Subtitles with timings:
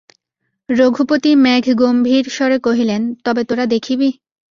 [0.69, 4.09] রঘুপতি মেঘগম্ভীর স্বরে কহিলেন, তবে তোরা দেখিবি!